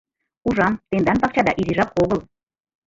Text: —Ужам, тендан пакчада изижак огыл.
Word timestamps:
—Ужам, 0.47 0.73
тендан 0.89 1.17
пакчада 1.21 1.51
изижак 1.61 1.89
огыл. 2.01 2.19